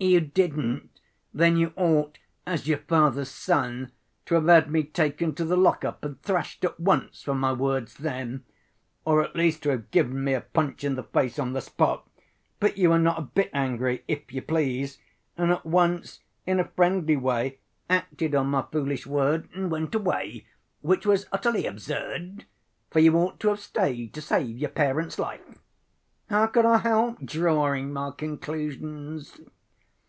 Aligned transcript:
"You 0.00 0.20
didn't? 0.20 0.90
Then 1.34 1.56
you 1.56 1.72
ought, 1.76 2.18
as 2.46 2.68
your 2.68 2.78
father's 2.78 3.30
son, 3.30 3.90
to 4.26 4.36
have 4.36 4.46
had 4.46 4.70
me 4.70 4.84
taken 4.84 5.34
to 5.34 5.44
the 5.44 5.56
lock‐up 5.56 6.04
and 6.04 6.22
thrashed 6.22 6.64
at 6.64 6.78
once 6.78 7.24
for 7.24 7.34
my 7.34 7.52
words 7.52 7.96
then... 7.96 8.44
or 9.04 9.24
at 9.24 9.34
least, 9.34 9.64
to 9.64 9.70
have 9.70 9.90
given 9.90 10.22
me 10.22 10.34
a 10.34 10.40
punch 10.42 10.84
in 10.84 10.94
the 10.94 11.02
face 11.02 11.36
on 11.36 11.52
the 11.52 11.60
spot, 11.60 12.08
but 12.60 12.78
you 12.78 12.90
were 12.90 12.98
not 13.00 13.18
a 13.18 13.22
bit 13.22 13.50
angry, 13.52 14.04
if 14.06 14.32
you 14.32 14.40
please, 14.40 14.98
and 15.36 15.50
at 15.50 15.66
once 15.66 16.20
in 16.46 16.60
a 16.60 16.70
friendly 16.76 17.16
way 17.16 17.58
acted 17.90 18.36
on 18.36 18.46
my 18.46 18.62
foolish 18.70 19.04
word 19.04 19.48
and 19.52 19.68
went 19.68 19.96
away, 19.96 20.46
which 20.80 21.06
was 21.06 21.26
utterly 21.32 21.66
absurd, 21.66 22.44
for 22.88 23.00
you 23.00 23.16
ought 23.16 23.40
to 23.40 23.48
have 23.48 23.58
stayed 23.58 24.14
to 24.14 24.22
save 24.22 24.58
your 24.58 24.70
parent's 24.70 25.18
life. 25.18 25.58
How 26.30 26.46
could 26.46 26.66
I 26.66 26.76
help 26.78 27.18
drawing 27.26 27.92
my 27.92 28.12
conclusions?" 28.12 29.40